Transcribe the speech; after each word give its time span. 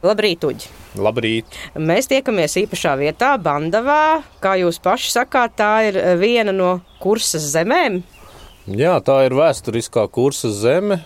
Labrīt, 0.00 0.44
Uģi! 0.48 0.68
Labrīt! 0.96 1.56
Mēs 1.76 2.06
tiekamies 2.08 2.54
īpašā 2.62 2.94
vietā, 2.96 3.34
Bandavā. 3.36 4.22
Kā 4.40 4.54
jūs 4.56 4.78
paši 4.80 5.10
sakāt, 5.12 5.58
tā 5.58 5.74
ir 5.90 5.98
viena 6.16 6.54
no 6.56 6.70
kursas 7.02 7.44
zemēm. 7.52 7.98
Jā, 8.64 8.94
tā 9.04 9.18
ir 9.26 9.34
vēsturiskā 9.36 10.06
kursa 10.08 10.48
zeme, 10.56 11.02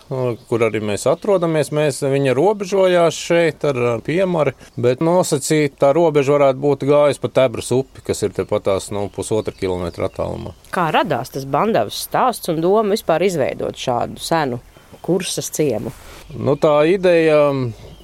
kur 0.47 0.63
arī 0.67 0.79
mēs 0.85 1.09
atrodamies. 1.11 1.73
Mēs, 1.75 1.99
viņa 2.07 2.37
robežojās 2.39 3.19
šeit 3.19 3.67
ar 3.67 3.81
piemari, 4.07 4.53
bet 4.79 5.03
nosacīt 5.03 5.75
tā 5.83 5.91
robeža 5.97 6.37
varētu 6.37 6.63
būt 6.63 6.85
gājis 6.87 7.19
pa 7.23 7.33
Tebras 7.35 7.73
upi, 7.75 8.05
kas 8.07 8.23
ir 8.23 8.37
tepat 8.37 8.69
tās 8.69 8.93
no 8.95 9.09
nu, 9.09 9.11
pusotra 9.11 9.57
kilometra 9.59 10.07
attālumā. 10.07 10.55
Kā 10.75 10.93
radās 10.95 11.35
tas 11.35 11.49
bandavas 11.51 11.99
stāsts 12.07 12.53
un 12.53 12.63
doma 12.63 12.95
vispār 12.95 13.27
izveidot 13.27 13.75
šādu 13.75 14.23
senu 14.23 14.61
kursas 15.03 15.51
ciemu? 15.51 15.91
Nu, 16.39 16.55
tā 16.61 16.77
ideja 16.91 17.49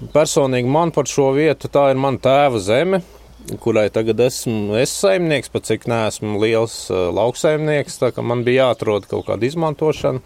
Personīgi 0.01 0.71
man 0.73 0.95
par 0.97 1.05
šo 1.05 1.27
vietu 1.37 1.69
tā 1.69 1.91
ir 1.93 1.99
mana 2.01 2.17
tēva 2.25 2.61
zeme, 2.65 3.03
kurai 3.61 3.91
tagad 3.93 4.23
esmu 4.25 4.79
es 4.81 4.95
saimnieks, 4.97 5.51
pat 5.53 5.67
cik 5.69 5.85
neesmu 5.91 6.41
liels 6.41 6.77
uh, 6.89 7.11
lauksaimnieks, 7.13 7.99
tā 8.01 8.09
ka 8.17 8.25
man 8.25 8.41
bija 8.47 8.71
jāatrod 8.71 9.05
kaut 9.11 9.27
kāda 9.29 9.45
izmantošana. 9.45 10.23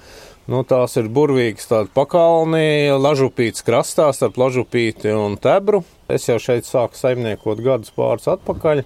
Nu, 0.47 0.61
tās 0.69 0.95
ir 1.01 1.09
burvīgas 1.09 1.67
tādas 1.71 1.91
pakalni, 1.97 2.93
lažupītas 3.01 3.65
krastā 3.67 4.11
starp 4.15 4.37
lažupīti 4.39 5.11
un 5.17 5.39
tebru. 5.43 5.81
Es 6.07 6.29
jau 6.29 6.37
šeit 6.39 6.69
sāku 6.69 7.01
saimniekot 7.01 7.63
gadus 7.65 7.95
pāris 7.97 8.29
atpakaļ. 8.31 8.85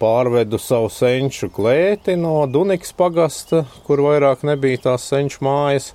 Pārvedu 0.00 0.60
savu 0.60 0.92
senču 0.92 1.50
klēti 1.52 2.14
no 2.20 2.44
Dunikas 2.48 2.92
pagasta, 2.96 3.64
kur 3.88 4.04
vairāk 4.04 4.44
nebija 4.46 4.86
tās 4.86 5.08
senču 5.10 5.42
mājas. 5.48 5.90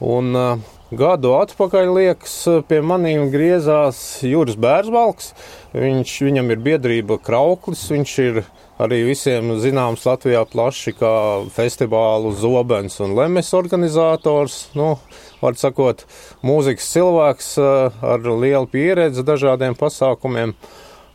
Un 0.00 0.32
uh, 0.34 0.70
Gadu 0.90 1.36
atpakaļ, 1.38 1.88
liekas, 1.94 2.32
pie 2.66 2.80
maniem 2.82 3.28
griezās 3.30 3.98
Juris 4.26 4.56
Bērsbalks. 4.58 5.28
Viņš, 5.70 6.14
viņam 6.26 6.50
ir 6.50 6.64
biedrība 6.64 7.14
Krauklis, 7.22 7.84
viņš 7.92 8.14
ir 8.24 8.40
arī 8.82 8.98
visiem 9.06 9.52
zināms 9.62 10.02
Latvijā 10.08 10.42
plaši 10.50 10.96
kā 10.98 11.12
festivālu 11.54 12.32
Zobens 12.34 12.98
un 13.04 13.14
Lemes 13.14 13.52
organizators. 13.54 14.64
Nu, 14.74 14.96
var 15.38 15.54
sakot, 15.62 16.02
mūzikas 16.42 16.90
cilvēks 16.96 17.52
eh, 17.62 18.02
ar 18.02 18.26
lielu 18.26 18.66
pieredzi 18.74 19.22
dažādiem 19.22 19.78
pasākumiem. 19.78 20.56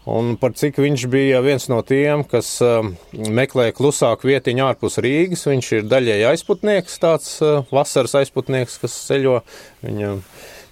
Un 0.05 0.35
par 0.37 0.53
cik 0.53 0.77
viņš 0.83 1.07
bija 1.09 1.39
viens 1.41 1.65
no 1.71 1.79
tiem, 1.81 2.21
kas 2.29 2.49
uh, 2.61 2.85
meklē 3.15 3.71
klusāku 3.73 4.29
vietiņu 4.29 4.67
ārpus 4.67 4.99
Rīgas. 5.01 5.47
Viņš 5.49 5.69
ir 5.79 5.87
daļēji 5.89 6.27
aizputnieks, 6.29 6.99
tāds 7.01 7.31
uh, 7.41 7.63
vasaras 7.73 8.13
aizputnieks, 8.21 8.77
kas 8.83 8.99
ceļo. 9.07 9.39
Viņam 9.81 10.21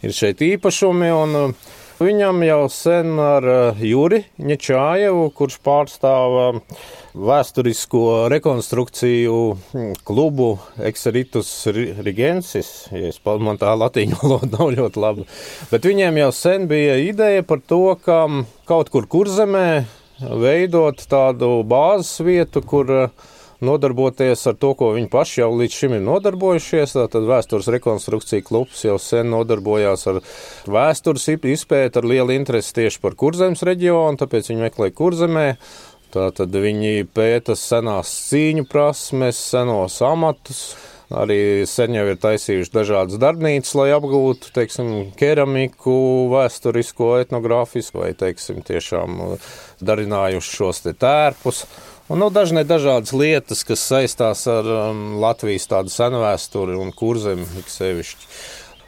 ir 0.05 0.13
šeit 0.13 0.43
īpašumi. 0.45 1.09
Un, 1.17 1.39
uh, 1.39 1.71
Viņam 1.99 2.41
jau 2.41 2.63
sen 2.73 3.19
ar 3.21 3.45
Juri 3.77 4.23
Ņečājevu, 4.41 5.27
kurš 5.37 5.59
pārstāv 5.63 6.37
vēsturisko 7.13 8.03
rekonstrukciju 8.33 9.35
hm, 9.73 9.91
klubu 10.07 10.55
Exeritus 10.81 11.51
Rigensis, 11.69 12.71
ja 12.89 13.11
es 13.11 13.19
man 13.23 13.61
tā 13.61 13.75
latīņu 13.77 14.17
valoda 14.23 14.49
nav 14.57 14.73
ļoti 14.73 15.03
laba, 15.03 15.27
bet 15.69 15.85
viņiem 15.85 16.17
jau 16.23 16.31
sen 16.33 16.65
bija 16.71 16.97
ideja 17.03 17.45
par 17.45 17.61
to, 17.61 17.83
ka 18.01 18.25
kaut 18.69 18.89
kur 18.89 19.05
kurzemē 19.05 19.85
veidot 20.23 21.05
tādu 21.09 21.59
bāzes 21.67 22.17
vietu, 22.25 22.65
kur 22.65 22.89
uh, 22.89 23.31
nodarboties 23.61 24.47
ar 24.49 24.57
to, 24.59 24.73
ko 24.79 24.93
viņi 24.95 25.09
paši 25.13 25.41
jau 25.41 25.51
līdz 25.59 25.77
šim 25.77 25.95
ir 25.97 26.03
nodarbojušies. 26.07 26.95
Tad 27.13 27.29
vēstures 27.29 27.69
rekonstrukcija 27.75 28.45
klubs 28.47 28.85
jau 28.87 28.97
sen 29.01 29.29
nodarbojās 29.33 30.07
ar 30.11 30.21
vēstures 30.65 31.29
izpēti, 31.33 31.99
ar 31.99 32.09
lielu 32.09 32.37
interesi 32.37 32.77
tieši 32.79 33.01
par 33.03 33.17
kurzemes 33.19 33.65
reģionu, 33.65 34.19
tāpēc 34.21 34.51
viņi 34.51 34.65
meklē 34.67 34.89
kurzemē. 34.95 35.47
Tātad 36.13 36.53
viņi 36.53 37.07
pēta 37.09 37.55
senās 37.57 38.11
cīņu 38.29 38.67
prasmes, 38.69 39.39
senos 39.49 39.97
amatus. 40.05 40.65
Arī 41.13 41.65
sen 41.69 41.93
jau 41.93 42.07
ir 42.09 42.17
taisījuši 42.17 42.73
dažādas 42.73 43.19
darbnīcas, 43.21 43.75
lai 43.77 43.91
apgūtu, 43.93 44.49
teiksim, 44.55 44.87
keramiku, 45.19 45.93
vēsturisko, 46.31 47.11
etnogrāfisku 47.21 48.01
vai, 48.01 48.11
teiksim, 48.17 48.63
tiešām 48.65 49.21
darinājuši 49.85 50.55
šos 50.57 50.81
te 50.87 50.95
tērpus. 50.97 51.67
Un 52.11 52.19
nu, 52.19 52.27
dažne 52.33 52.65
dažādas 52.67 53.13
lietas, 53.15 53.61
kas 53.63 53.85
saistās 53.87 54.41
ar 54.51 54.67
um, 54.67 55.03
Latvijas 55.23 55.69
tādu 55.71 55.93
senu 55.93 56.19
vēsturi 56.25 56.75
un 56.81 56.91
kurzemi, 56.97 57.45
ik 57.61 57.69
sevišķi. 57.71 58.27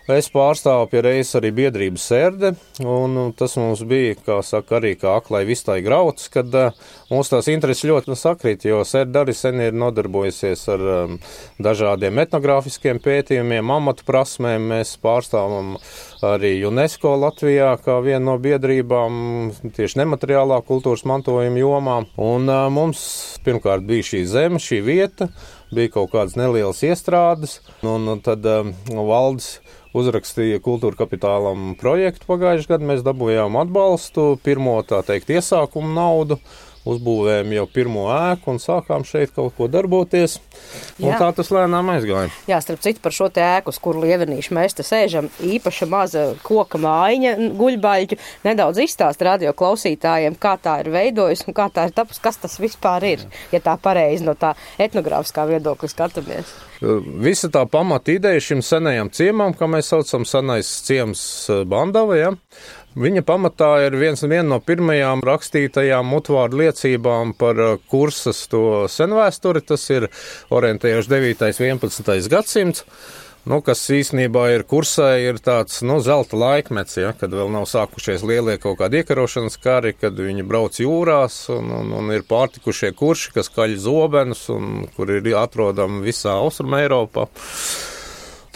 Es 0.06 0.28
pārstāvu 0.30 0.86
pie 0.92 1.02
reizes 1.02 1.34
arī 1.40 1.50
biedrības 1.58 2.04
sērde, 2.12 2.52
un 2.86 3.32
tas 3.34 3.56
mums 3.58 3.80
bija, 3.90 4.14
kā 4.22 4.36
saka, 4.46 4.76
arī 4.78 4.92
kā 5.02 5.16
aklai 5.18 5.40
vistai 5.50 5.80
grauds, 5.82 6.28
kad 6.30 6.54
uh, 6.54 6.76
mums 7.10 7.32
tās 7.32 7.48
intereses 7.50 7.88
ļoti 7.90 8.14
sakrīt, 8.14 8.68
jo 8.70 8.84
sērde 8.86 9.24
arī 9.24 9.34
sen 9.34 9.64
ir 9.66 9.74
nodarbojusies 9.74 10.68
ar 10.76 10.84
um, 10.94 11.16
dažādiem 11.58 12.22
etnogrāfiskiem 12.22 13.02
pētījumiem, 13.02 13.72
amatu 13.74 14.06
prasmēm. 14.06 14.68
Mēs 14.76 14.94
pārstāvam 15.02 15.74
arī 16.22 16.54
UNESCO 16.70 17.16
Latvijā 17.24 17.72
kā 17.82 17.98
viena 18.06 18.22
no 18.28 18.36
biedrībām 18.44 19.72
tieši 19.74 20.04
nemateriālā 20.04 20.60
kultūras 20.70 21.02
mantojuma 21.10 21.64
jomā. 21.64 21.96
Un 22.22 22.46
uh, 22.46 22.68
mums 22.70 23.08
pirmkārt 23.48 23.90
bija 23.90 24.06
šī 24.12 24.22
zeme, 24.30 24.62
šī 24.62 24.84
vieta, 24.86 25.32
bija 25.74 25.96
kaut 25.98 26.14
kādas 26.14 26.38
nelielas 26.38 26.86
iestrādes, 26.86 27.58
un, 27.82 28.06
un 28.14 28.22
tad 28.22 28.46
um, 28.46 28.70
valdes 28.94 29.56
uzrakstīja 29.96 30.62
kultūra 30.64 31.00
kapitālam 31.06 31.74
projektu 31.80 32.28
pagājušajā 32.30 32.76
gadā. 32.76 32.92
Mēs 32.92 33.04
dabūjām 33.06 33.60
atbalstu, 33.64 34.36
pirmo 34.46 34.78
tā 34.88 35.02
teikt, 35.08 35.32
iesākumu 35.36 35.94
naudu 35.96 36.40
uzbūvējām 36.86 37.54
jau 37.56 37.66
pirmo 37.74 38.06
ēku 38.14 38.54
un 38.54 38.60
sākām 38.62 39.06
šeit 39.08 39.34
kaut 39.36 39.56
ko 39.58 39.68
darboties. 39.72 40.38
Tā 41.00 41.30
tas 41.38 41.50
lēnām 41.54 41.90
aizgāja. 41.96 42.30
Jā, 42.50 42.60
starp 42.64 42.84
citu, 42.86 43.02
par 43.04 43.16
šo 43.16 43.32
ēku, 43.32 43.74
uz 43.74 43.80
kuru 43.82 44.04
lievenīšu 44.06 44.56
mēs 44.56 44.78
te 44.78 44.86
sēžam, 44.86 45.32
īpaša 45.44 45.90
maza 45.90 46.26
koka 46.46 46.80
mājiņa, 46.82 47.34
guļbaļķu. 47.58 48.20
Nedaudz 48.46 48.84
izstāst 48.86 49.26
radio 49.26 49.56
klausītājiem, 49.58 50.38
kā 50.38 50.56
tā 50.62 50.78
ir 50.84 50.92
veidojusi 50.94 51.50
un 51.50 51.58
kā 51.58 51.70
tā 51.74 51.90
ir 51.90 51.98
tapusi, 51.98 52.22
kas 52.24 52.40
tas 52.46 52.60
vispār 52.62 53.10
ir, 53.16 53.28
ja 53.56 53.64
tā 53.66 53.78
pareizi 53.82 54.28
no 54.28 54.38
tā 54.38 54.54
etnogrāfiskā 54.82 55.50
viedokļa 55.56 55.94
skatāmies. 55.96 56.56
Visa 56.82 57.48
tā 57.52 57.62
pamata 57.72 58.12
ideja 58.12 58.42
šim 58.44 58.62
senajam 58.66 59.10
ciemam, 59.14 59.54
kā 59.56 59.68
mēs 59.72 59.94
saucam, 59.94 60.26
senais 60.28 60.68
ciems 60.84 61.22
eh, 61.50 61.64
Bandava, 61.68 62.18
ja? 62.20 62.34
Viņa 62.96 63.26
pamatā 63.28 63.70
ir 63.84 63.98
viens 64.00 64.22
no 64.24 64.60
pirmajām 64.64 65.24
rakstītajām 65.24 66.08
mutvārdu 66.08 66.62
liecībām 66.64 67.34
par 67.40 67.60
eh, 67.60 67.78
kursas 67.92 68.46
to 68.52 68.88
senvēsturi. 68.92 69.64
Tas 69.64 69.88
ir 69.90 70.10
orientējoši 70.52 71.14
9. 71.16 71.48
un 71.60 71.80
11. 71.80 72.30
gadsimts. 72.32 72.86
Nu, 73.46 73.60
kas 73.62 73.84
īsnībā 73.94 74.48
ir 74.56 74.64
kursē, 74.66 75.20
ir 75.22 75.38
tāds 75.38 75.84
nu, 75.86 76.00
zelta 76.02 76.38
laikmets, 76.42 76.96
ja, 76.98 77.12
kad 77.14 77.30
vēl 77.30 77.52
nav 77.54 77.68
sākušies 77.70 78.24
lielie 78.26 78.56
kaut 78.58 78.80
kādi 78.80 79.04
iekarošanas 79.04 79.60
kari, 79.62 79.92
kad 79.94 80.18
viņi 80.18 80.46
brauc 80.50 80.80
jūrās 80.82 81.44
un, 81.54 81.70
un, 81.76 81.92
un 81.94 82.10
ir 82.16 82.26
pārtikušie 82.26 82.90
kurši, 82.98 83.36
kas 83.36 83.52
kaļ 83.54 83.76
zobenus 83.84 84.48
un 84.50 84.88
kur 84.98 85.14
ir 85.14 85.30
atrodami 85.38 86.02
visā 86.08 86.34
Austrumē 86.42 86.88
Eiropā. 86.88 87.28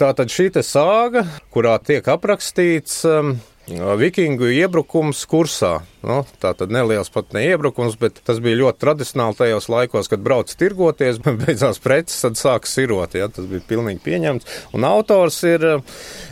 Tātad 0.00 0.32
šī 0.32 0.48
sāga, 0.66 1.22
kurā 1.54 1.76
tiek 1.86 2.10
aprakstīts 2.10 3.04
um, 3.06 3.36
Vikingu 3.70 4.48
iebrukums 4.50 5.20
kursā. 5.30 5.80
Nu, 6.02 6.22
tā 6.42 6.50
tad 6.58 6.72
neliels 6.74 7.10
pat 7.12 7.34
ne 7.36 7.44
iebrukums, 7.52 7.94
bet 8.00 8.18
tas 8.26 8.40
bija 8.42 8.58
ļoti 8.58 8.82
tradicionāli 8.82 9.38
tajos 9.38 9.68
laikos, 9.70 10.08
kad 10.10 10.24
brauc 10.24 10.50
tirgoties, 10.58 11.20
bet 11.22 11.38
beidzās 11.44 11.78
preces, 11.82 12.18
tad 12.24 12.40
sāk 12.40 12.66
sirot. 12.66 13.14
Ja, 13.18 13.28
tas 13.30 13.46
bija 13.50 13.62
pilnīgi 13.68 14.02
pieņemts. 14.06 14.48
Un 14.74 14.86
autors 14.88 15.38
ir 15.46 15.66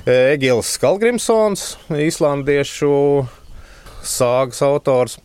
Egils 0.08 0.72
Skalgrimsons, 0.78 1.68
īslandiešu 2.08 2.92
sāgas 4.02 4.64
autors. 4.66 5.18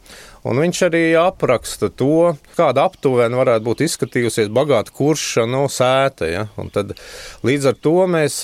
Un 0.44 0.60
viņš 0.60 0.80
arī 0.90 1.04
apraksta 1.16 1.88
to, 1.88 2.34
kāda 2.58 2.84
aptuveni 2.90 3.38
varētu 3.40 3.64
būt 3.64 3.84
izskatījusies 3.86 4.50
bagāta 4.52 4.92
kurša 4.92 5.46
no 5.48 5.64
sēta. 5.72 6.28
Ja? 6.28 6.42
Un 6.60 6.68
tad 6.74 6.92
līdz 7.48 7.70
ar 7.72 7.78
to 7.80 7.94
mēs, 8.12 8.42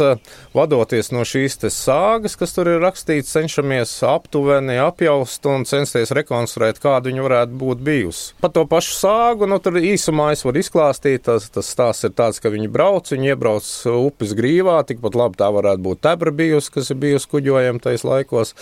vadoties 0.55 1.11
no 1.11 1.25
šīs 1.27 1.59
sāgas, 1.75 2.37
kas 2.39 2.55
tur 2.55 2.69
ir 2.71 2.79
rakstīts, 2.79 3.33
cenšamies 3.35 3.97
aptuveni 4.07 4.77
apjaust 4.79 5.43
un 5.51 5.65
censties 5.67 6.13
rekonstruēt, 6.15 6.79
kāda 6.79 7.11
viņa 7.11 7.25
varētu 7.25 7.59
būt 7.59 7.83
bijusi. 7.83 8.31
Par 8.39 8.53
to 8.55 8.63
pašu 8.69 8.95
sāgu, 8.95 9.49
nu 9.51 9.59
tur 9.59 9.81
īsumā 9.81 10.29
es 10.37 10.45
varu 10.47 10.63
izklāstīt, 10.63 11.25
tas, 11.27 11.49
tas 11.51 11.67
stāsts 11.67 12.07
ir 12.07 12.15
tāds, 12.15 12.39
ka 12.39 12.53
viņi 12.53 12.71
brauc, 12.71 13.11
viņi 13.11 13.33
iebrauc 13.33 13.67
upes 13.91 14.31
grīvā, 14.39 14.77
tikpat 14.87 15.19
labi 15.19 15.41
tā 15.43 15.51
varētu 15.51 15.83
būt 15.83 16.03
tebra 16.07 16.31
bijusi, 16.31 16.71
kas 16.79 16.93
ir 16.93 17.01
bijusi 17.03 17.31
kuģojama 17.35 17.83
tais 17.83 18.07
laikos. 18.07 18.55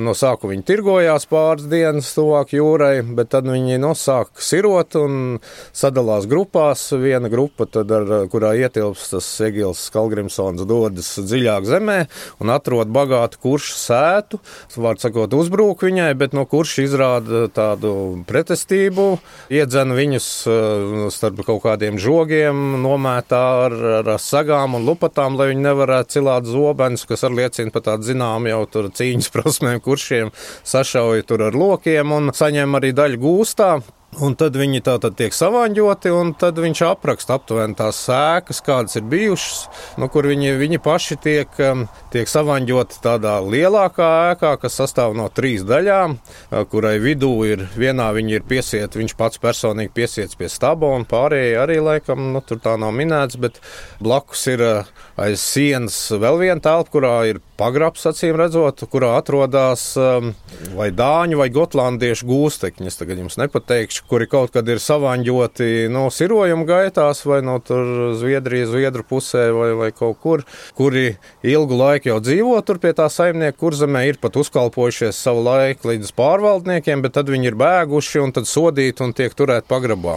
No 0.00 0.16
sāku 0.16 0.48
viņi 0.48 0.64
tirgojās 0.72 1.28
pāris 1.28 1.68
dienas 1.68 2.14
tuvāk 2.16 2.56
jūrai 2.56 2.69
jūrai, 2.70 3.02
bet 3.16 3.32
tad 3.34 3.48
viņi 3.50 3.78
nosāk 3.82 4.40
sirot 4.42 4.96
un 5.00 5.38
sadalās 5.76 6.28
grupās. 6.30 6.86
Viena 7.00 7.30
grupa, 7.32 7.66
tad 7.66 7.90
ar, 7.94 8.08
kurā 8.30 8.54
ietilps 8.58 9.10
tas 9.14 9.28
Egils 9.44 9.82
Skalgrimsons, 9.90 10.64
dodas 10.68 11.12
dziļāk 11.18 11.66
zemē 11.68 11.98
un 12.40 12.52
atrod 12.54 12.90
bagātu 12.92 13.40
kuršu 13.42 13.76
sētu. 13.78 14.40
Var 14.80 15.00
sakot, 15.02 15.34
uzbrūk 15.36 15.84
viņai, 15.86 16.12
bet 16.18 16.34
no 16.36 16.46
kurša 16.48 16.86
izrāda 16.86 17.46
tādu 17.52 17.92
pretestību, 18.28 19.06
iedzen 19.52 19.94
viņus 19.96 20.28
uh, 20.48 21.08
starp 21.12 21.42
kaut 21.46 21.62
kādiem 21.64 21.98
žogiem, 22.00 22.80
nomētā 22.84 23.42
ar, 23.66 23.76
ar 24.00 24.12
sagām 24.22 24.78
un 24.78 24.86
lupatām, 24.88 25.38
lai 25.38 25.50
viņi 25.52 25.66
nevarētu 25.66 26.18
cilāt 26.18 26.48
zobenus, 26.48 27.06
kas 27.08 27.24
arī 27.26 27.44
liecina 27.44 27.74
par 27.74 27.84
tādu 27.88 28.10
zinām 28.10 28.48
jau 28.50 28.62
tur 28.70 28.90
cīņas 28.94 29.30
prasmēm, 29.34 29.80
kuršiem 29.84 30.32
sašauja 30.66 31.26
tur 31.28 31.48
ar 31.48 31.56
lokiem 31.56 32.12
un 32.16 32.32
saņem 32.36 32.59
arī 32.76 32.92
daļu 32.96 33.22
gūstā. 33.22 33.72
Un 34.18 34.32
tad 34.34 34.56
viņi 34.58 34.80
tā 34.82 34.96
tad 34.98 35.14
tiek 35.14 35.30
savāņoti, 35.30 36.10
un 36.10 36.32
tad 36.34 36.56
viņš 36.58 36.80
apraksta 36.82 37.36
aptuveni 37.38 37.76
tās 37.78 38.00
sēkas, 38.08 38.58
kādas 38.66 38.98
ir 38.98 39.04
bijušas, 39.06 39.60
nu, 40.02 40.08
kur 40.10 40.26
viņi, 40.26 40.56
viņi 40.58 40.80
paši 40.82 41.16
tiek, 41.22 41.60
um, 41.62 41.84
tiek 42.10 42.26
savāņoti 42.26 42.98
tādā 43.04 43.36
lielākā 43.44 44.08
ēkā, 44.32 44.56
kas 44.64 44.80
sastāv 44.80 45.14
no 45.14 45.28
trīs 45.30 45.62
daļām, 45.62 46.16
uh, 46.18 46.64
kurai 46.72 46.96
vidū 46.98 47.30
ir 47.46 47.62
vienā 47.78 48.08
viņi 48.16 48.34
ir 48.40 48.48
piesiet, 48.50 48.98
viņš 48.98 49.14
pats 49.14 49.38
personīgi 49.38 49.94
piesiets 49.94 50.34
pie 50.34 50.50
staba, 50.50 50.90
un 50.98 51.06
pārējie 51.06 51.54
arī 51.62 51.78
laikam, 51.78 52.32
nu, 52.34 52.42
tur 52.42 52.58
tā 52.66 52.74
nav 52.82 52.90
minēts, 52.98 53.38
bet 53.38 53.62
blakus 54.02 54.42
ir 54.50 54.66
uh, 54.66 54.90
aiz 55.22 55.38
sienas 55.38 56.02
vēl 56.10 56.42
viena 56.42 56.58
telpa, 56.66 56.98
kurā 56.98 57.14
ir 57.30 57.38
pagrabs, 57.60 58.06
acīm 58.08 58.38
redzot, 58.40 58.86
kurā 58.88 59.12
atrodas 59.18 59.92
um, 60.00 60.32
vai 60.76 60.88
dāņu 60.96 61.40
vai 61.40 61.50
gotlandiešu 61.52 62.28
gūstekņi. 62.28 62.88
Es 62.88 62.96
tagad 62.96 63.20
jums 63.20 63.36
nepateikšu, 63.40 64.06
kuri 64.08 64.28
kaut 64.30 64.54
kad 64.54 64.68
ir 64.70 64.80
savāņoti 64.80 65.90
no 65.92 66.06
sirojuma 66.14 66.64
gaitās 66.68 67.20
vai 67.28 67.42
no 67.44 67.58
tur 67.64 68.14
Zviedrijas, 68.20 68.70
Zviedru 68.72 69.04
pusē 69.04 69.50
vai, 69.52 69.70
vai 69.76 69.90
kaut 69.92 70.20
kur, 70.22 70.44
kuri 70.78 71.18
ilgu 71.44 71.76
laiku 71.76 72.12
jau 72.14 72.20
dzīvo 72.24 72.56
tur 72.64 72.80
pie 72.80 72.94
tā 72.96 73.10
saimnieka 73.12 73.58
kurzemē, 73.60 74.06
ir 74.08 74.20
pat 74.22 74.40
uzkalpojušies 74.40 75.20
savu 75.20 75.44
laiku 75.44 75.92
līdz 75.92 76.14
pārvaldniekiem, 76.16 77.04
bet 77.04 77.18
tad 77.18 77.28
viņi 77.32 77.52
ir 77.52 77.58
bēguši 77.60 78.24
un 78.24 78.34
tad 78.36 78.48
sodīti 78.48 79.04
un 79.04 79.12
tiek 79.16 79.36
turēti 79.36 79.68
pagrabā. 79.68 80.16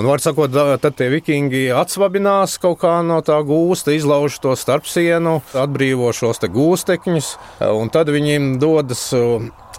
Un 0.00 0.10
var 0.10 0.22
sakot, 0.24 0.58
tad 0.82 0.98
tie 0.98 1.10
vikingi 1.12 1.68
atsvabinās 1.76 2.58
kaut 2.62 2.80
kā 2.82 2.98
no 3.06 3.20
tā 3.26 3.38
gūsta, 3.46 3.94
izlauž 3.94 4.40
to 4.42 4.58
starpsienu, 4.58 5.38
atbrīvo 5.54 6.10
šos 6.16 6.42
te 6.42 6.50
gūstus 6.50 6.79
pustekņus, 6.80 7.34
un 7.76 7.90
tad 7.92 8.08
viņiem 8.08 8.54
dodas 8.60 9.10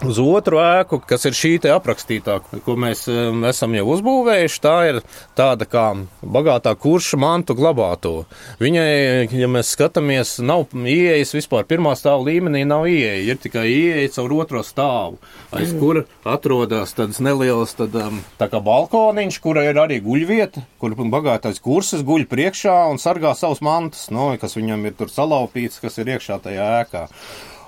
uz 0.06 0.18
otru 0.22 0.60
ēku, 0.62 1.00
kas 1.06 1.26
ir 1.28 1.36
šī 1.36 1.52
aprakstītā, 1.72 2.38
ko 2.64 2.74
mēs 2.80 3.04
esam 3.50 3.76
jau 3.76 3.84
uzbūvējuši. 3.94 4.60
Tā 4.62 4.74
ir 4.88 5.00
tāda 5.38 5.66
kā 5.68 5.84
bagātā 6.22 6.74
kurša 6.78 7.18
mantu 7.20 7.56
glabāto. 7.58 8.14
Viņai, 8.62 9.28
ja 9.36 9.50
mēs 9.50 9.72
skatāmies, 9.76 10.38
nav 10.44 10.72
ieejas 10.72 11.34
vispār 11.36 11.66
pirmā 11.68 11.94
stāva 11.98 12.24
līmenī, 12.28 12.64
nav 12.68 12.88
ieeja, 12.90 13.20
ir 13.32 13.40
tikai 13.42 13.66
ieeja 13.70 14.14
caur 14.16 14.36
otro 14.40 14.64
stāvu, 14.66 15.20
aiz 15.52 15.72
mm. 15.72 15.80
kura 15.82 16.04
atrodas 16.34 16.96
tādas 16.96 17.20
nelielas, 17.22 17.76
tad, 17.78 17.96
tā 18.40 18.50
kā 18.52 18.62
balkoniņš, 18.64 19.40
kura 19.44 19.66
ir 19.68 19.80
arī 19.82 20.00
guļvieta, 20.04 20.64
kur 20.82 20.96
bagātais 21.12 21.62
kurses 21.62 22.04
guļ 22.06 22.26
priekšā 22.30 22.76
un 22.92 23.00
sargā 23.02 23.34
savus 23.38 23.62
mantas, 23.64 24.08
no, 24.14 24.32
kas 24.40 24.58
viņam 24.58 24.86
ir 24.88 24.98
tur 24.98 25.12
salaupīts, 25.12 25.82
kas 25.82 25.98
ir 26.02 26.14
iekšā 26.16 26.40
tajā 26.42 26.68
ēkā 26.82 27.08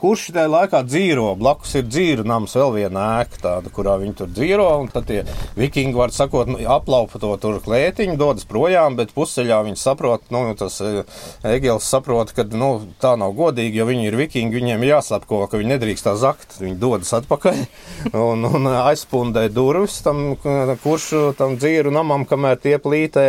kurš 0.04 0.26
tajā 0.36 0.50
laikā 0.52 0.82
dzīvo. 0.84 1.30
Blakus 1.40 1.70
ir 1.78 1.86
dzīvo 1.88 2.26
nams, 2.28 2.52
vēl 2.58 2.74
viena 2.74 3.04
ēka, 3.22 3.38
tāda, 3.40 3.70
kurā 3.72 3.94
viņi 4.02 4.16
tur 4.18 4.28
dzīvo. 4.36 4.66
Tad 4.92 5.06
tie 5.08 5.22
vikingi, 5.56 5.96
var 5.96 6.12
sakot, 6.12 6.50
nu, 6.52 6.58
aplaupa 6.74 7.20
to 7.22 7.30
tur 7.40 7.56
klētiņu, 7.64 8.18
dodas 8.20 8.44
projām, 8.48 8.98
bet 8.98 9.14
pusceļā 9.16 9.62
viņi 9.64 9.80
saprot, 9.80 10.26
nu, 10.34 10.42
tas 10.60 10.76
e, 10.84 11.06
Egils 11.54 11.88
saprot, 11.88 12.34
ka 12.36 12.44
nu, 12.52 12.68
tā 13.00 13.14
nav 13.20 13.32
godīgi, 13.38 13.80
jo 13.80 13.86
viņi 13.88 14.08
ir 14.10 14.18
vikingi, 14.20 14.58
viņiem 14.60 14.84
jāslapko, 14.90 15.46
ka 15.48 15.60
viņi 15.60 15.72
nedrīkst 15.72 16.08
tā 16.10 16.14
zakt. 16.20 16.58
Viņi 16.60 16.76
dodas 16.82 17.14
atpakaļ 17.16 17.62
un, 18.28 18.44
un 18.44 18.70
aizpundē 18.74 19.46
durvis 19.56 20.02
tam, 20.04 20.34
kurš 20.84 21.08
tam 21.40 21.56
dzīvo 21.56 21.94
namam, 21.94 22.28
kamēr 22.28 22.60
tie 22.60 22.76
plītē 22.82 23.24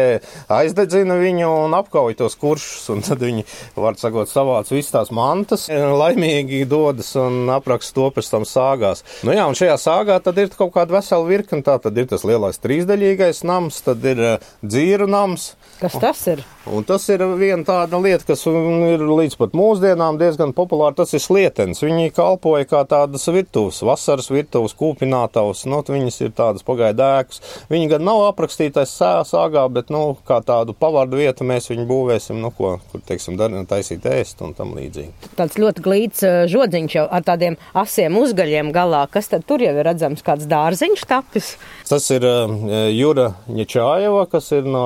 aizdedzina 0.52 1.16
viņu 1.24 1.54
un 1.70 1.80
apkauj 1.80 2.20
tos 2.20 2.36
kuršus. 2.42 2.92
Un 2.92 3.08
tad 3.08 3.24
viņi, 3.24 3.48
var 3.80 3.96
sakot, 4.02 4.28
savāc 4.28 4.76
visas 4.76 4.92
tās 4.98 5.16
mantas, 5.16 5.70
laimīgi 5.72 6.65
viņi 6.66 6.70
dodas 6.70 7.16
un 7.16 7.50
apraksta 7.50 7.96
to 7.96 8.10
pēc 8.16 8.30
tam 8.32 8.46
sāgās. 8.46 9.04
Nu 9.24 9.34
jā, 9.34 9.46
un 9.48 9.56
šajā 9.56 9.78
sāgā 9.78 10.20
tad 10.24 10.38
ir 10.38 10.50
kaut 10.50 10.74
kāda 10.74 10.98
vesela 10.98 11.26
virkne. 11.26 11.64
Tā 11.64 11.78
tad 11.80 11.98
ir 11.98 12.08
tas 12.08 12.26
lielais 12.26 12.60
trīsdaļīgais 12.60 13.44
nams, 13.46 13.82
tad 13.86 14.04
ir 14.06 14.20
uh, 14.20 14.40
dzīru 14.64 15.08
nams. 15.08 15.56
Kas 15.80 15.98
tas 16.00 16.28
ir? 16.28 16.44
Un 16.66 16.84
tas 16.84 17.04
ir 17.14 17.22
viena 17.38 17.62
tāda 17.66 18.00
lieta, 18.02 18.26
kas 18.26 18.42
ir 18.48 19.04
līdz 19.06 19.36
pat 19.38 19.54
mūsdienām 19.54 20.18
diezgan 20.18 20.54
populāra. 20.56 20.96
Tas 20.98 21.14
ir 21.14 21.22
slietens. 21.22 21.84
Viņi 21.84 22.14
kalpoja 22.16 22.66
kā 22.66 22.82
tādas 22.90 23.28
virtuves, 23.30 23.84
vasaras 23.86 24.32
virtuves, 24.32 24.74
kūpinātavas. 24.78 25.66
Nu, 25.70 25.84
viņas 25.86 26.22
ir 26.26 26.34
tādas 26.38 26.66
pagaidu 26.66 27.06
ēkas. 27.06 27.44
Viņi 27.70 27.92
gan 27.92 28.06
nav 28.08 28.24
aprakstītais 28.32 28.96
sāgā, 28.98 29.68
bet, 29.70 29.92
nu, 29.94 30.16
kā 30.26 30.40
tādu 30.46 30.74
pavārdu 30.78 31.20
vietu 31.22 31.46
mēs 31.46 31.70
viņu 31.70 31.86
būvēsim, 31.92 32.40
nu, 32.42 32.50
ko, 32.56 32.78
kur, 32.92 33.04
teiksim, 33.06 33.38
dar, 33.38 33.54
taisīt 33.70 34.08
ēst 34.10 34.42
un 34.46 34.56
tam 34.58 34.74
līdzīgi. 34.78 35.36
Tāds 35.38 35.60
ļoti 35.62 35.86
glīts 35.86 36.26
žodziņš 36.52 36.98
jau 36.98 37.06
ar 37.10 37.26
tādiem 37.26 37.58
asiem 37.78 38.18
uzgaļiem 38.20 38.72
galā. 38.76 39.06
Kas 39.12 39.32
tad 39.32 39.46
tur 39.48 39.64
jau 39.64 39.74
ir 39.76 39.86
redzams? 39.88 40.24
Kāds 40.26 40.48
dārziņš 40.50 41.06
tapis? 41.10 41.56
Tas 41.90 42.08
ir 42.14 42.26
uh, 42.26 42.50
Jura 42.94 43.32
Ņečājeva, 43.52 44.26
kas 44.32 44.52
ir 44.56 44.66
no 44.70 44.86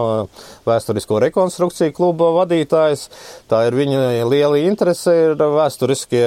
vēsturisko 0.67 1.19
rekonstrukciju 1.23 1.95
kluba 1.95 2.31
vadītājs. 2.41 3.07
Tā 3.49 3.63
ir 3.67 3.77
viņa 3.77 4.27
liela 4.29 4.59
interese, 4.61 5.13
ir 5.29 5.35
vēsturiskie 5.39 6.25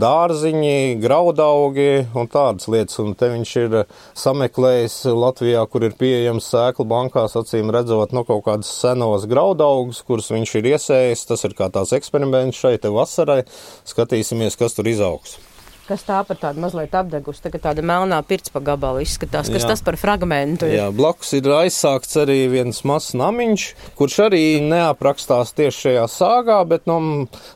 dārziņi, 0.00 0.76
graudaugi 1.02 2.04
un 2.14 2.30
tādas 2.30 2.68
lietas. 2.70 2.98
Un 3.02 3.14
te 3.18 3.30
viņš 3.32 3.54
ir 3.64 3.78
sameklējis 4.18 4.98
Latvijā, 5.14 5.64
kur 5.70 5.86
ir 5.88 5.96
pieejams 5.98 6.48
sēklu 6.52 6.86
bankās, 6.90 7.36
acīm 7.40 7.72
redzot, 7.74 8.12
no 8.12 8.22
nu, 8.22 8.28
kaut 8.28 8.44
kādas 8.46 8.70
senos 8.80 9.26
graudaugus, 9.30 10.02
kurus 10.06 10.30
viņš 10.34 10.54
ir 10.60 10.70
iesējis. 10.74 11.26
Tas 11.30 11.44
ir 11.48 11.56
kā 11.58 11.70
tāds 11.72 11.94
eksperiments 11.96 12.60
šeit 12.60 12.86
vasarai. 12.94 13.42
Skatīsimies, 13.88 14.53
kas 14.60 14.76
tur 14.76 14.88
izaugs. 14.88 15.38
Kas 15.84 16.00
tā 16.06 16.22
par 16.24 16.38
tādu 16.40 16.62
mazliet 16.64 16.94
apdegusi, 16.96 17.42
tagad 17.44 17.60
tāda 17.66 17.82
melnā 17.84 18.16
pirts 18.24 18.48
pa 18.48 18.62
gabalu 18.64 19.02
izskatās. 19.04 19.50
Kas 19.52 19.66
jā. 19.66 19.68
tas 19.74 19.82
par 19.84 19.98
fragmentu? 20.00 20.64
Ir? 20.64 20.78
Jā, 20.78 20.86
blakus 20.96 21.34
ir 21.36 21.48
aizsākts 21.52 22.16
arī 22.22 22.38
viens 22.48 22.78
mazs 22.88 23.12
namiņš, 23.20 23.64
kurš 23.98 24.16
arī 24.30 24.40
neaprakstās 24.64 25.52
tieši 25.58 25.82
šajā 25.82 26.06
sāgā, 26.08 26.56
bet 26.70 26.88
nu, 26.88 26.96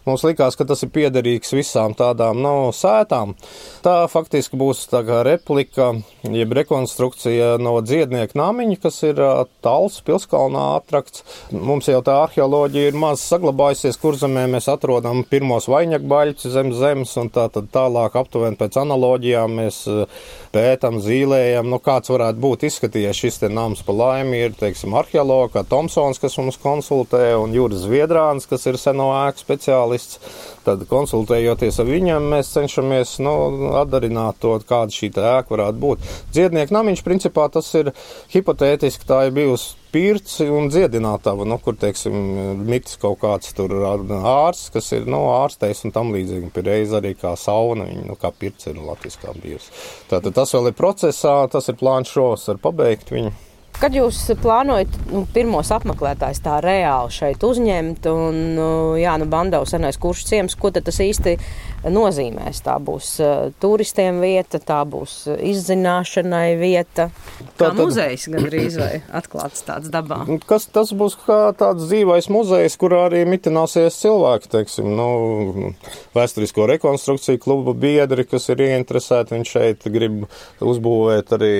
mums 0.04 0.24
likās, 0.28 0.58
ka 0.60 0.66
tas 0.68 0.84
ir 0.84 0.92
piederīgs 0.92 1.54
visām 1.56 1.96
tādām 1.96 2.42
no 2.44 2.52
nu, 2.66 2.74
sētām. 2.76 3.32
Tā 3.86 3.96
faktiski 4.12 4.60
būs 4.60 4.84
tā 4.92 5.00
kā 5.08 5.22
replika, 5.24 5.88
jeb 6.28 6.52
rekonstrukcija 6.60 7.54
no 7.64 7.78
dziednieku 7.80 8.36
namiņa, 8.36 8.78
kas 8.84 9.00
ir 9.08 9.24
Tals 9.64 10.02
pilskalnā 10.04 10.66
atrakts. 10.82 11.24
Mums 11.56 11.88
jau 11.88 12.02
tā 12.04 12.18
arheoloģija 12.26 12.92
ir 12.92 13.00
maz 13.00 13.24
saglabājusies, 13.24 13.96
kur 14.00 14.20
zemē 14.20 14.44
mēs 14.52 14.68
atrodam 14.68 15.24
pirmos 15.24 15.70
vainagbaļķus 15.72 16.52
zem 16.52 16.74
zemes 16.76 17.16
un 17.16 17.32
tā 17.32 17.48
tad 17.54 17.72
tālāk 17.72 18.17
aptuveni 18.18 18.58
pēc 18.58 18.78
analoģijām 18.82 19.54
mēs 19.60 19.80
eh, 19.90 20.20
pētam, 20.54 20.98
zīlējam, 21.04 21.68
nu 21.70 21.80
kāds 21.82 22.12
varētu 22.12 22.42
būt 22.42 22.66
izskatījies 22.68 23.22
šis 23.22 23.40
nams 23.48 23.82
pa 23.86 23.94
laimi 23.96 24.42
ir, 24.44 24.54
teiksim, 24.58 24.94
arheologi, 24.98 25.54
kā 25.56 25.64
Tomsons, 25.68 26.20
kas 26.22 26.36
mums 26.40 26.60
konsultē, 26.62 27.32
un 27.40 27.54
Jūras 27.56 27.86
Viedrāns, 27.90 28.48
kas 28.50 28.66
ir 28.68 28.78
seno 28.80 29.10
ēku 29.24 29.44
speciālists. 29.44 30.20
Tad 30.68 30.84
konsultējoties 30.90 31.78
ar 31.80 31.88
viņiem, 31.88 32.30
mēs 32.34 32.52
cenšamies 32.52 33.16
nu, 33.24 33.34
atdarināt 33.80 34.40
to, 34.42 34.58
kāda 34.68 34.92
šī 34.92 35.12
ēka 35.14 35.54
varētu 35.54 35.80
būt. 35.80 36.08
Dziednieku 36.34 36.76
namiņš, 36.76 37.04
principā, 37.06 37.48
tas 37.52 37.70
ir 37.78 37.94
hipotētiski, 38.34 39.08
tā 39.08 39.26
ir 39.28 39.36
bijusi 39.38 39.76
pirts 39.92 40.38
un 40.44 40.70
dziedinātava, 40.72 41.46
nu, 41.48 41.58
kur, 41.62 41.76
teiksim, 41.80 42.14
mitis 42.68 42.98
kaut 43.00 43.20
kāds 43.22 43.54
tur 43.56 43.74
ārsts, 43.82 44.70
kas 44.74 44.92
ir, 44.96 45.08
nu, 45.10 45.24
ārstējs 45.34 45.84
un 45.88 45.94
tam 45.96 46.12
līdzīgi. 46.14 46.52
Pie 46.54 46.64
reiz 46.68 46.94
arī 46.96 47.14
kā 47.18 47.34
sauna, 47.38 47.88
viņa, 47.88 48.06
nu, 48.08 48.16
kā 48.20 48.32
pirts 48.34 48.70
ir 48.70 48.80
latviskā 48.80 49.34
bijusi. 49.40 49.74
Tātad 50.12 50.36
tas 50.36 50.54
vēl 50.56 50.72
ir 50.72 50.78
procesā, 50.78 51.40
tas 51.52 51.70
ir 51.70 51.78
plāns 51.80 52.12
šos 52.14 52.48
ar 52.52 52.62
pabeigt 52.62 53.14
viņu. 53.14 53.34
Kad 53.78 53.94
jūs 53.94 54.16
plānojat 54.42 54.90
nu, 55.12 55.20
pirmos 55.30 55.68
apmeklētājus 55.70 56.40
tā 56.42 56.56
reāli 56.64 57.12
šeit 57.14 57.44
uzņemt, 57.46 58.08
un 58.10 58.40
nu, 58.56 58.70
jā, 58.98 59.12
nu, 59.22 59.28
Bandau 59.30 59.62
senais 59.70 60.00
kurš 60.02 60.24
ciems, 60.26 60.56
ko 60.58 60.72
tas 60.74 60.98
īsti 60.98 61.36
nozīmēs. 61.86 62.62
Tā 62.66 62.76
būs 62.82 63.10
uh, 63.22 63.50
turistiem 63.62 64.20
vieta, 64.22 64.60
tā 64.62 64.80
būs 64.88 65.20
izzināšanai 65.36 66.56
vieta. 66.58 67.08
Tā 67.58 67.70
kā 67.70 67.72
muzejs 67.78 68.28
gandrīz 68.32 68.78
vai 68.80 68.90
atklāts 69.14 69.64
tāds 69.66 69.90
dabā. 69.92 70.24
Kas 70.48 70.68
tas 70.72 70.92
būs 70.96 71.18
kā 71.24 71.40
tāds 71.58 71.86
dzīvais 71.88 72.30
muzejs, 72.32 72.78
kurā 72.80 73.04
arī 73.08 73.24
mitināsies 73.28 73.98
cilvēki, 74.02 74.50
teiksim, 74.52 74.90
nu, 74.98 75.72
vēsturisko 76.16 76.66
rekonstrukciju 76.72 77.42
kluba 77.42 77.74
biedri, 77.78 78.26
kas 78.28 78.48
ir 78.52 78.64
ieinteresēti, 78.68 79.36
viņš 79.36 79.54
šeit 79.54 79.88
grib 79.92 80.24
uzbūvēt 80.64 81.34
arī 81.38 81.54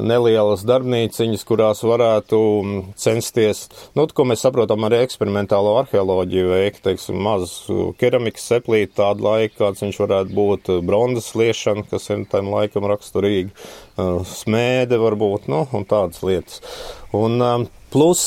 nelielas 0.00 0.64
darbnīciņas, 0.68 1.44
kurās 1.48 1.82
varētu 1.86 2.40
censties, 3.00 3.66
nu, 3.98 4.06
ko 4.14 4.26
mēs 4.28 4.44
saprotam, 4.46 4.86
arī 4.86 5.02
eksperimentālo 5.04 5.76
arheoloģiju 5.82 6.52
veikt, 6.54 6.82
teiksim, 6.86 7.20
mazu 7.24 7.90
keramikas 8.00 8.48
seplīti 8.54 8.96
tādu 9.00 9.26
laiku, 9.40 9.58
kāds 9.64 9.82
viņš 9.84 9.98
varētu 10.04 10.36
būt, 10.36 10.70
bronzas 10.86 11.32
liešana, 11.38 11.86
kas 11.90 12.08
ir 12.12 12.24
tam 12.30 12.52
laikam 12.52 12.86
raksturīgi, 12.90 13.50
smēde 14.36 15.00
varbūt, 15.00 15.50
nu, 15.52 15.66
un 15.76 15.86
tādas 15.88 16.22
lietas. 16.26 16.62
Un, 17.16 17.68
Plus, 17.90 18.20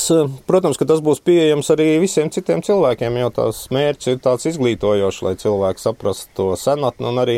protams, 0.43 0.75
ka 0.75 0.83
tas 0.83 0.99
būs 0.99 1.21
pieejams 1.23 1.69
arī 1.71 1.85
visiem 2.03 2.27
citiem 2.35 2.59
cilvēkiem, 2.67 3.15
jo 3.21 3.29
tās 3.31 3.61
mērķis 3.71 4.09
ir 4.11 4.17
tāds 4.25 4.49
izglītojošs, 4.49 5.21
lai 5.23 5.37
cilvēki 5.39 5.79
saprastu 5.79 6.35
to 6.35 6.47
senatni 6.59 7.07
un 7.07 7.21
arī 7.21 7.37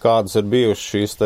kādas 0.00 0.38
ir 0.40 0.48
bijušas 0.48 0.86
šīs 0.94 1.18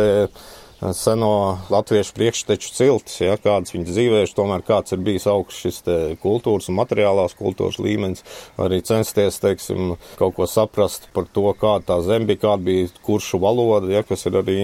seno 0.97 1.59
latviešu 1.71 2.15
priekšteču 2.17 2.73
ciltis, 2.73 3.19
ja, 3.21 3.37
kādas 3.41 3.75
viņas 3.75 3.93
dzīvējuši, 3.93 4.37
tomēr 4.37 4.65
kāds 4.65 4.95
ir 4.95 5.03
bijis 5.05 5.27
augsts 5.29 5.61
šis 5.61 5.83
kultūras 6.23 6.71
un 6.73 6.79
materiālās 6.79 7.37
kultūras 7.39 7.77
līmenis, 7.83 8.25
arī 8.61 8.81
censties, 8.87 9.41
teiksim, 9.43 9.95
kaut 10.21 10.39
ko 10.39 10.49
saprast 10.49 11.11
par 11.17 11.29
to, 11.29 11.45
kāda 11.61 11.85
tā 11.93 12.01
zem 12.07 12.27
bija, 12.29 12.43
kāda 12.47 12.65
bija 12.71 12.89
kuršu 13.05 13.43
valoda, 13.43 13.93
ja, 13.93 14.03
kas 14.07 14.25
ir 14.31 14.41
arī 14.41 14.59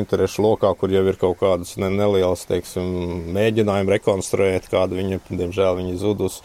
interešu 0.00 0.46
lokā, 0.48 0.72
kur 0.80 0.92
jau 0.92 1.04
ir 1.04 1.20
kaut 1.20 1.40
kādas 1.42 1.76
ne, 1.80 1.92
nelielas, 1.92 2.46
teiksim, 2.48 3.30
mēģinājumi 3.36 3.98
rekonstruēt, 3.98 4.70
kāda 4.72 4.96
viņa, 4.96 5.22
diemžēl, 5.28 5.80
viņa 5.82 5.98
zudus. 6.00 6.40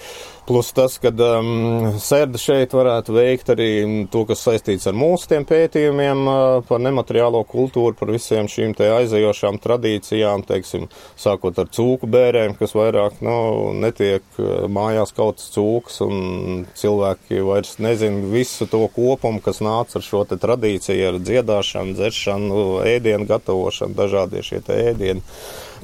Plus 0.46 0.68
tas, 0.78 1.00
ka 1.02 1.10
um, 1.10 1.96
sērda 1.98 2.38
šeit 2.38 2.74
varētu 2.78 3.16
veikt 3.16 3.48
arī 3.50 3.70
to, 4.14 4.22
kas 4.30 4.44
saistīts 4.46 4.86
ar 4.86 4.94
mūsu 4.94 5.32
tiem 5.32 5.48
pētījumiem 5.50 6.22
uh, 6.30 6.38
par 6.68 6.84
nemateriālo 6.86 7.42
kultūru, 7.50 7.96
par 7.98 8.12
visiem 8.14 8.46
šīm 8.52 8.75
te 8.78 8.92
aizējošām 8.94 9.58
tradīcijām, 9.64 10.46
teiksim, 10.46 10.86
sākot 11.18 11.58
ar 11.64 11.72
cūku 11.74 12.06
bērēm, 12.14 12.54
kas 12.60 12.78
vairāk, 12.78 13.18
nu, 13.25 13.36
netiek 13.82 14.22
uh, 14.38 14.68
mājās 14.70 15.16
kautas 15.18 15.50
cūks, 15.56 15.98
un 16.06 16.66
cilvēki 16.78 17.42
vairs 17.50 17.80
nezina 17.82 18.30
visu 18.30 18.70
to 18.70 18.86
kopumu, 18.94 19.42
kas 19.42 19.66
nāca 19.66 19.98
ar 19.98 20.06
šo 20.06 20.28
te 20.30 20.38
tradīciju, 20.38 21.10
ar 21.10 21.24
dziedāšanu, 21.25 21.98
dzeršanu, 21.98 22.66
ēdienu 22.94 23.25
gatavošanu, 23.34 23.98
dažādie 23.98 24.46
šie 24.46 24.62
te 24.62 24.78
ēdieni. 24.92 25.25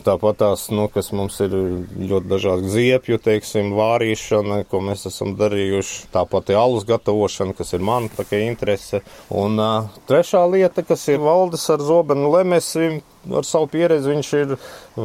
Tāpat 0.06 0.40
tās, 0.42 0.66
nu, 0.74 0.88
kas 0.92 1.12
mums 1.16 1.38
ir 1.44 1.54
ļoti 1.54 2.32
dažādi 2.32 2.72
ziepju, 2.74 3.20
teiksim, 3.22 3.74
vārīšana, 3.78 4.64
ko 4.72 4.82
mēs 4.86 5.06
esam 5.10 5.36
darījuši. 5.40 6.10
Tāpat 6.16 6.52
ir 6.54 6.60
alus 6.62 6.88
gatavošana, 6.90 7.56
kas 7.58 7.76
ir 7.78 7.86
man 7.86 8.10
tā 8.14 8.26
kā 8.28 8.42
interese. 8.46 9.04
Un 9.30 9.62
uh, 9.62 9.90
trešā 10.10 10.44
lieta, 10.50 10.86
kas 10.88 11.06
ir 11.12 11.22
valdes 11.22 11.68
ar 11.74 11.84
zobenu 11.86 12.34
lemesim, 12.34 13.02
ar 13.30 13.48
savu 13.48 13.70
pieredzi 13.72 14.12
viņš 14.12 14.30
ir 14.40 14.54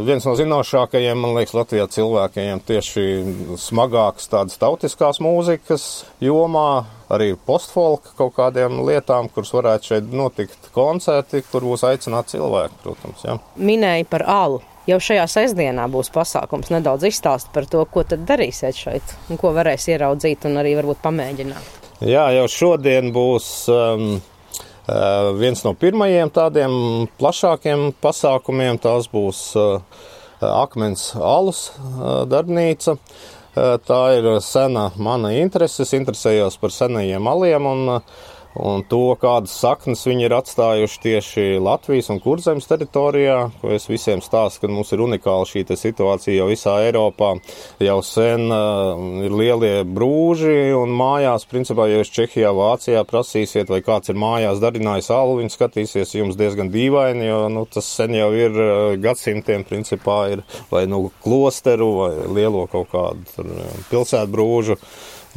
viens 0.06 0.26
no 0.26 0.34
zinošākajiem, 0.38 1.18
man 1.20 1.34
liekas, 1.36 1.54
Latvijā 1.56 1.86
cilvēkiem 1.92 2.62
tieši 2.66 3.06
smagāks 3.60 4.30
tādas 4.32 4.58
tautiskās 4.60 5.20
mūzikas 5.24 5.88
jomā, 6.24 6.86
arī 7.12 7.34
postfolka 7.48 8.14
kaut 8.18 8.36
kādiem 8.38 8.80
lietām, 8.86 9.30
kuras 9.32 9.52
varētu 9.54 9.92
šeit 9.92 10.14
notikt 10.14 10.70
koncerti, 10.74 11.44
kur 11.50 11.66
būs 11.66 11.86
aicināti 11.86 12.36
cilvēki, 12.36 12.80
protams. 12.84 13.26
Ja. 13.26 13.38
Minēja 13.56 14.08
par 14.10 14.26
alu. 14.30 14.62
Jau 14.86 15.00
šajā 15.02 15.24
sestdienā 15.26 15.88
būs 15.90 16.12
pasākums 16.14 16.70
nedaudz 16.70 17.08
izstāst 17.08 17.50
par 17.54 17.66
to, 17.66 17.80
ko 17.90 18.04
tad 18.06 18.22
darīsiet 18.28 18.78
šeit 18.78 19.16
un 19.26 19.40
ko 19.40 19.50
varēs 19.56 19.88
ieraudzīt 19.90 20.46
un 20.46 20.60
arī 20.62 20.76
varbūt 20.78 21.02
pamēģināt. 21.02 21.72
Jā, 22.06 22.28
jau 22.36 22.44
šodien 22.52 23.10
būs 23.10 23.48
um, 23.72 24.20
viens 25.40 25.62
no 25.64 25.72
pirmajiem 25.74 26.30
tādiem 26.30 26.74
plašākiem 27.18 27.88
pasākumiem. 28.02 28.78
Tās 28.78 29.08
būs 29.10 29.40
uh, 29.58 29.80
Akmens 30.40 31.10
alus 31.16 31.70
uh, 31.74 32.22
darbnīca. 32.28 32.98
Tā 33.56 34.00
ir 34.12 34.26
sena 34.44 34.90
mana 35.00 35.30
interese. 35.32 35.86
Es 35.86 35.94
interesējos 35.96 36.58
par 36.60 36.74
senajiem 36.74 37.28
aliem 37.30 37.68
un 37.70 37.92
uh, 37.94 38.18
un 38.58 38.84
to, 38.88 39.14
kādas 39.20 39.54
saknes 39.60 40.04
viņi 40.06 40.26
ir 40.28 40.34
atstājuši 40.36 41.00
tieši 41.02 41.44
Latvijas 41.62 42.10
un 42.12 42.20
Kurzemes 42.22 42.68
teritorijā, 42.68 43.38
ko 43.60 43.72
es 43.76 43.88
visiem 43.90 44.22
stāstu, 44.24 44.64
ka 44.64 44.70
mums 44.72 44.92
ir 44.94 45.02
unikāla 45.04 45.46
šī 45.48 45.64
situācija 45.76 46.36
jau 46.38 46.48
visā 46.50 46.76
Eiropā. 46.86 47.34
Jau 47.82 47.98
sen 48.06 48.46
uh, 48.52 49.00
ir 49.26 49.34
lielie 49.34 49.72
brūži 49.84 50.72
un 50.76 50.94
mājās, 50.96 51.46
principā, 51.50 51.88
ja 51.90 52.00
jūs 52.00 52.12
Čehijā, 52.14 52.52
Vācijā 52.56 53.02
prasīsiet, 53.08 53.70
vai 53.72 53.82
kāds 53.84 54.12
ir 54.12 54.20
mājās 54.20 54.62
darinājis 54.62 55.10
alu, 55.14 55.40
viņi 55.40 55.54
skatīsies 55.54 56.16
jums 56.16 56.38
diezgan 56.38 56.70
dīvaini, 56.72 57.26
jo, 57.28 57.42
nu, 57.52 57.66
tas 57.70 57.88
sen 57.98 58.16
jau 58.16 58.30
ir 58.36 58.56
uh, 58.56 58.94
gadsimtiem, 59.02 59.66
principā, 59.68 60.20
ir 60.36 60.46
vai 60.70 60.86
nu 60.90 61.06
klosteru 61.24 61.90
vai 62.00 62.12
lielo 62.38 62.66
kaut 62.70 62.90
kādu 62.94 63.28
tur, 63.34 63.52
pilsētu 63.90 64.32
brūžu 64.32 64.80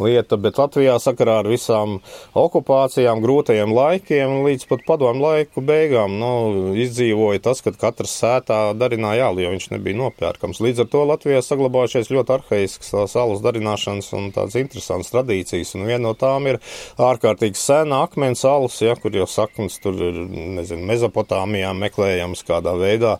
lieta, 0.03 0.37
bet 0.41 0.59
Latvijā 0.59 0.95
sakarā 1.01 1.39
ar 1.43 1.49
visām 1.51 1.99
okupācijām, 2.37 3.21
grūtajiem 3.23 3.73
laikiem 3.75 4.39
līdz 4.45 4.67
pat 4.69 4.85
padomu 4.87 5.23
laiku 5.25 5.63
beigām 5.65 6.17
nu, 6.21 6.31
izdzīvoja 6.79 7.43
tas, 7.49 7.63
ka 7.65 7.73
katrs 7.75 8.15
sētā 8.21 8.59
darināja 8.79 9.25
jāli, 9.25 9.45
jo 9.45 9.53
viņš 9.53 9.69
nebija 9.73 9.99
nopērkams. 9.99 10.61
Līdz 10.63 10.83
ar 10.85 10.89
to 10.93 11.03
Latvijā 11.09 11.41
saglabājušies 11.45 12.11
ļoti 12.13 12.35
arhaisks 12.37 12.93
salas 13.11 13.43
darināšanas 13.45 14.11
un 14.17 14.29
tādas 14.35 14.57
interesantas 14.59 15.11
tradīcijas, 15.13 15.75
un 15.77 15.87
viena 15.87 16.03
no 16.07 16.13
tām 16.17 16.47
ir 16.49 16.59
ārkārtīgi 16.99 17.59
sena 17.59 18.03
akmens 18.05 18.43
alus, 18.47 18.79
ja, 18.83 18.95
kur 18.99 19.15
jau 19.15 19.27
saknes 19.29 19.79
tur 19.83 19.97
ir, 19.97 20.19
nezinu, 20.59 20.85
Mezopotāmijā 20.89 21.71
meklējams 21.77 22.45
kādā 22.47 22.73
veidā 22.79 23.17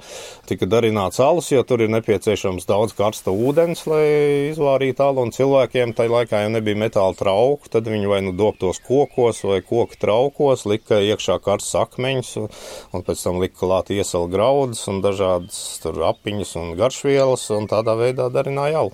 tika 0.49 0.67
darināts 0.69 1.19
alus, 1.23 1.51
jo 1.51 1.63
tur 1.67 1.83
ir 1.83 1.91
nepieciešams 1.93 2.67
daudz 2.69 2.95
karsta 2.97 3.33
ūdens, 3.33 3.85
lai 3.89 4.05
izvārītu 4.49 5.03
alu, 5.05 5.25
un 5.27 5.33
cilvēkiem 5.35 5.93
tai 5.97 6.07
laikā 6.11 6.43
jau 6.43 6.53
nebija 6.53 6.68
bija 6.69 6.79
metāla 6.85 7.17
trauki, 7.17 7.71
tad 7.73 7.89
viņi 7.89 8.09
vai 8.09 8.21
nu 8.25 8.33
dobtos 8.37 8.79
kokos 8.85 9.41
vai 9.47 9.59
koku 9.65 9.97
traukos, 9.99 10.65
lika 10.69 11.01
iekšā 11.01 11.39
karsts 11.43 11.75
akmeņus, 11.81 12.31
un 12.93 13.05
pēc 13.05 13.25
tam 13.25 13.41
lika 13.41 13.57
klāt 13.59 13.91
iesala 13.93 14.29
graudus 14.31 14.85
un 14.91 15.01
dažādas 15.03 15.81
apiņas 15.83 16.55
un 16.59 16.73
garšvielas, 16.79 17.47
un 17.55 17.67
tādā 17.69 17.95
veidā 17.99 18.29
darināja 18.33 18.79
jau. 18.79 18.87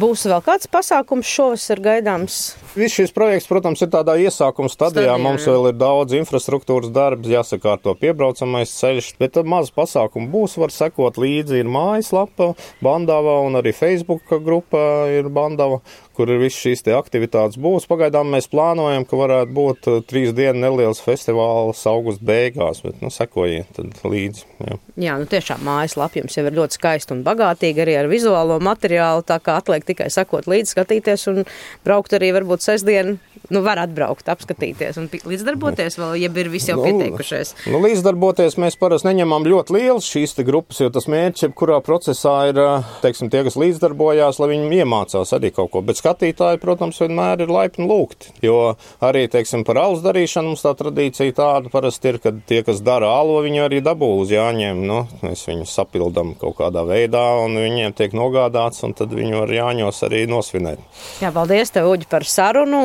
Būs 0.00 0.24
vēl 0.30 0.42
kāds 0.44 0.70
pasākums 0.70 1.28
šovasar 1.28 1.82
gaidāms? 1.82 2.38
Viss 2.78 2.96
šis 2.96 3.12
projekts, 3.14 3.48
protams, 3.50 3.82
ir 3.84 3.90
tādā 3.92 4.16
iesākuma 4.22 4.70
stadijā. 4.70 5.10
Stadijā 5.10 5.18
Mums 5.24 5.46
vēl 5.48 5.70
ir 5.72 5.78
daudz 5.80 6.14
infrastruktūras 6.18 6.92
darbs, 6.94 7.30
jāsakārto 7.30 7.94
piebraucamais 7.98 8.72
ceļš, 8.78 9.14
bet 9.20 9.40
maz 9.48 9.72
pasākumu 9.74 10.30
būs, 10.32 10.56
var 10.60 10.74
sekot 10.74 11.18
līdzi. 11.20 11.60
Ir 11.62 11.70
mājaslapa 11.70 12.52
Bandava 12.84 13.40
un 13.44 13.58
arī 13.60 13.74
Facebook 13.76 14.30
grupa 14.44 15.06
ir 15.12 15.30
Bandava, 15.34 15.80
kur 16.14 16.30
ir 16.30 16.40
viss 16.42 16.60
šīs 16.60 16.84
aktivitātes 16.94 17.58
būs. 17.60 17.88
Pagaidām 17.90 18.30
mēs 18.34 18.48
plānojam, 18.52 19.06
ka 19.08 19.18
varētu 19.18 19.54
būt 19.54 19.88
uh, 19.90 20.00
trīs 20.06 20.34
dienu 20.36 20.60
neliels 20.62 21.02
festivāls 21.04 21.82
augusta 21.90 22.24
beigās, 22.24 22.82
bet, 22.84 23.00
nu, 23.02 23.10
sekojiet 23.12 23.80
līdzi. 24.04 24.46
Jā. 24.64 24.78
jā, 25.06 25.16
nu 25.20 25.28
tiešām 25.30 25.64
mājaslapa 25.66 26.20
jums 26.20 26.36
jau 26.38 26.46
ir 26.46 26.58
ļoti 26.58 26.78
skaista 26.78 27.14
un 27.16 27.24
bagātīga 27.26 27.84
arī 27.84 27.98
ar 28.00 28.10
vizuālo 28.10 28.60
materiālu, 28.62 29.24
tā 29.26 29.40
kā 29.42 29.58
atliek 29.60 29.86
tikai 29.86 30.10
sekot 30.12 30.48
līdzi, 30.50 30.74
skatīties 30.74 31.28
un 31.32 31.42
braukt 31.86 32.14
arī 32.16 32.30
varbūt 32.36 32.64
sestdien, 32.64 33.16
nu, 33.52 33.62
var 33.64 33.80
atbraukt, 33.82 34.28
apskatīties 34.30 34.98
un 35.00 35.08
līdzdarboties 35.12 35.98
vēl, 36.00 36.14
ja 36.22 36.30
ir 36.30 36.50
visi 36.52 36.70
jau 36.72 36.78
nu, 36.80 36.86
pieteikušies. 36.86 37.54
Nu, 37.72 37.80
līdzdarboties 37.84 38.58
mēs 38.60 38.78
parasti 38.80 39.10
neņemam 39.10 39.46
ļoti 39.48 39.76
lielas 39.76 40.08
šīs 40.08 40.36
grupas, 40.46 40.80
jo 40.82 40.90
tas 40.94 41.08
mērķis, 41.10 41.52
kurā 41.58 41.80
procesā 41.84 42.36
ir, 42.50 42.60
uh, 42.60 42.94
teiksim, 43.04 43.30
tie, 43.32 43.44
kas 43.46 43.58
līdzdarbojās, 43.60 44.40
lai 44.42 44.50
viņi 44.54 44.82
iemācās 44.82 45.34
arī 45.36 45.52
kaut 45.54 45.72
ko. 45.74 45.84
Bet 45.84 46.00
skatītāji, 46.04 46.60
protams, 46.62 47.00
vienmēr 47.00 47.44
ir 47.44 47.52
laipni 47.52 47.88
lūgti. 47.88 48.34
Jo 48.44 48.74
arī, 49.04 49.24
teiksim, 49.32 49.64
par 49.64 49.80
alus 49.80 50.04
darīšanu 50.04 50.52
mums 50.52 50.64
tā 50.64 50.74
tradīcija 50.76 51.34
tāda 51.38 51.72
parasti 51.72 52.12
ir, 52.12 52.20
ka 52.22 52.34
tie, 52.46 52.60
kas 52.66 52.82
dara 52.84 53.08
alu, 53.16 53.38
viņi 53.46 53.64
arī 53.64 53.80
dabū 53.84 54.10
uz 54.20 54.32
jāņem. 54.34 54.84
Nu, 54.84 55.04
mēs 55.24 55.46
viņus 55.48 55.72
sapildam 55.74 56.34
kaut 56.40 56.58
kādā 56.60 56.84
veidā, 56.86 57.24
un 57.44 57.56
viņiem 57.58 57.96
tiek 57.96 58.14
nogādāts, 58.16 58.82
un 58.86 58.92
tad 58.96 59.14
viņi 59.16 59.38
var 59.38 59.54
jāņos 59.54 60.02
arī 60.08 60.24
nosvinēt. 60.30 60.82
Jā, 61.24 61.32
paldies 61.34 61.72
tev, 61.74 61.88
Uģi, 61.94 62.08
par 62.10 62.26
sarunu. 62.28 62.82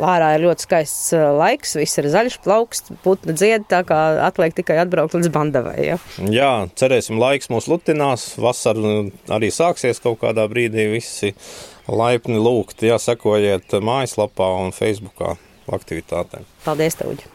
Lārā 0.00 0.32
ir 0.36 0.46
ļoti 0.46 0.66
skaists 0.66 1.14
uh, 1.16 1.28
laiks, 1.36 1.76
viss 1.78 2.00
ir 2.00 2.10
zaļš, 2.12 2.40
plauksts, 2.44 2.94
putna 3.04 3.36
dzied, 3.36 3.68
tā 3.70 3.82
kā 3.86 4.00
atliek 4.26 4.56
tikai 4.56 4.80
atbraukt 4.82 5.16
līdz 5.18 5.30
bandavai. 5.34 5.76
Ja? 5.84 6.00
Jā, 6.32 6.52
cerēsim, 6.78 7.20
laiks 7.22 7.50
mūs 7.52 7.70
lutinās, 7.70 8.32
vasara 8.40 9.06
arī 9.36 9.52
sāksies 9.54 10.02
kaut 10.02 10.20
kādā 10.24 10.46
brīdī 10.50 10.88
visi 10.96 11.34
laipni 11.88 12.38
lūgt, 12.40 12.82
jāsakojiet 12.86 13.78
mājaslapā 13.82 14.50
un 14.64 14.74
Facebookā 14.76 15.36
aktivitātēm. 15.72 16.46
Paldies, 16.64 16.98
Tauģi! 16.98 17.30